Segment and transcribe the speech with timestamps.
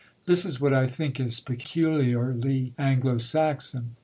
[0.25, 3.95] This is what I think is peculiarly Anglo Saxon.